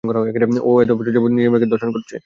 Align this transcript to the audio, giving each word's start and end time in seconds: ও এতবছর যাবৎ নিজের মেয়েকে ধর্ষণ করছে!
ও 0.63 0.81
এতবছর 0.81 1.13
যাবৎ 1.15 1.31
নিজের 1.31 1.51
মেয়েকে 1.51 1.71
ধর্ষণ 1.71 1.89
করছে! 1.95 2.15